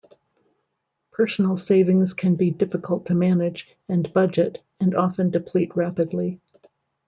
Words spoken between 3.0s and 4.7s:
to manage and budget